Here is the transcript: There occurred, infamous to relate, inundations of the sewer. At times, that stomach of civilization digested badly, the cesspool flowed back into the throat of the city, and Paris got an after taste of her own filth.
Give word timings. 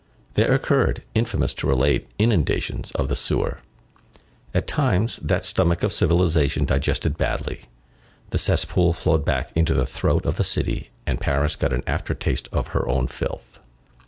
There 0.33 0.51
occurred, 0.51 1.03
infamous 1.13 1.53
to 1.53 1.67
relate, 1.67 2.09
inundations 2.17 2.89
of 2.93 3.07
the 3.07 3.15
sewer. 3.15 3.59
At 4.51 4.65
times, 4.65 5.17
that 5.21 5.45
stomach 5.45 5.83
of 5.83 5.93
civilization 5.93 6.65
digested 6.65 7.19
badly, 7.19 7.65
the 8.31 8.39
cesspool 8.39 8.93
flowed 8.93 9.23
back 9.23 9.51
into 9.55 9.75
the 9.75 9.85
throat 9.85 10.25
of 10.25 10.37
the 10.37 10.43
city, 10.43 10.89
and 11.05 11.21
Paris 11.21 11.55
got 11.55 11.71
an 11.71 11.83
after 11.85 12.15
taste 12.15 12.49
of 12.51 12.69
her 12.69 12.89
own 12.89 13.05
filth. 13.09 13.59